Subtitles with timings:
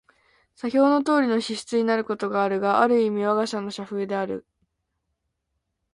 [0.55, 2.47] 左表のとおりの支出になることが、あ
[2.87, 4.47] る意味わが社の社風である。